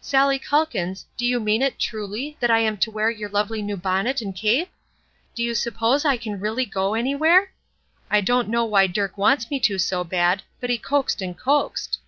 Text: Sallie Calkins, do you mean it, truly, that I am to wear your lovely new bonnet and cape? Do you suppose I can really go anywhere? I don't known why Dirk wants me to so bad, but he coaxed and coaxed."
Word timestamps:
Sallie 0.00 0.38
Calkins, 0.38 1.06
do 1.16 1.26
you 1.26 1.40
mean 1.40 1.60
it, 1.60 1.76
truly, 1.76 2.36
that 2.38 2.52
I 2.52 2.60
am 2.60 2.76
to 2.76 2.90
wear 2.92 3.10
your 3.10 3.28
lovely 3.28 3.60
new 3.62 3.76
bonnet 3.76 4.20
and 4.22 4.32
cape? 4.32 4.70
Do 5.34 5.42
you 5.42 5.56
suppose 5.56 6.04
I 6.04 6.16
can 6.16 6.38
really 6.38 6.64
go 6.64 6.94
anywhere? 6.94 7.50
I 8.08 8.20
don't 8.20 8.48
known 8.48 8.70
why 8.70 8.86
Dirk 8.86 9.18
wants 9.18 9.50
me 9.50 9.58
to 9.58 9.78
so 9.80 10.04
bad, 10.04 10.44
but 10.60 10.70
he 10.70 10.78
coaxed 10.78 11.20
and 11.20 11.36
coaxed." 11.36 11.98